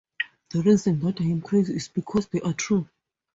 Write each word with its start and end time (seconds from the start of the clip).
The 0.49 0.63
reason 0.63 0.99
that 1.01 1.21
I 1.21 1.25
am 1.25 1.43
crazy 1.43 1.75
is 1.75 1.87
because 1.87 2.25
they 2.25 2.41
are 2.41 2.53
true. 2.53 2.89